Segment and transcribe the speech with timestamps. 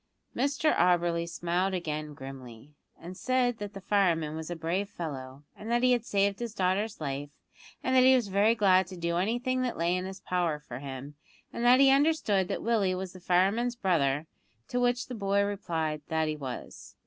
[0.35, 5.69] Mr Auberly smiled again grimly, and said that the fireman was a brave fellow, and
[5.69, 7.29] that he had saved his daughter's life,
[7.83, 10.79] and that he was very glad to do anything that lay in his power for
[10.79, 11.13] him,
[11.53, 14.25] and that he understood that Willie was the fireman's brother;
[14.69, 16.95] to which the boy replied that he was.